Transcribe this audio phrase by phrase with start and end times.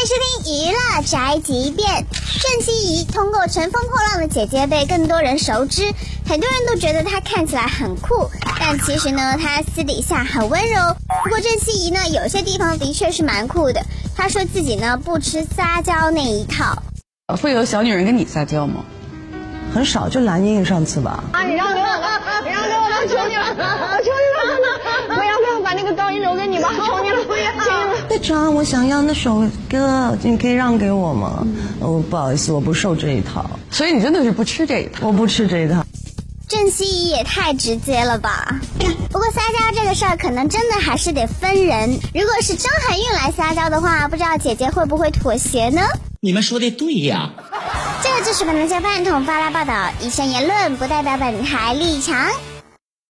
[0.00, 2.06] 娱乐宅急便，
[2.40, 5.92] 郑希怡通过《乘风破浪的姐姐》被更多人熟知，
[6.24, 8.30] 很多人都觉得她看起来很酷，
[8.60, 10.96] 但其实呢，她私底下很温柔。
[11.24, 13.82] 不过郑希怡呢，有些地方的确是蛮酷的。
[14.16, 16.80] 她说自己呢不吃撒娇那一套。
[17.42, 18.84] 会有小女人跟你撒娇吗？
[19.74, 21.24] 很少，就蓝莹莹上次吧。
[21.32, 28.07] 啊，你让给我吧，你让给我吧，求你了，我求你了，不要不要把那个高音留给你吧，求你了，不要，求你了。
[28.18, 31.46] 队长，我想要那首歌，你可以让给我吗？
[31.78, 33.48] 哦，不好意思，我不受这一套。
[33.70, 35.06] 所以你真的是不吃这一套？
[35.06, 35.84] 我不吃这一套。
[36.48, 38.60] 郑希怡也太直接了吧！
[39.10, 41.90] 不过撒娇这个事儿，可能真的还是得分人。
[42.12, 45.82] 如果是张含韵来撒娇的话，不知道姐姐会不会妥协呢？
[46.20, 47.30] 你们说的对呀。
[48.02, 52.16] 这就是本台饭桶发来报道，以上言论不代表本台立场。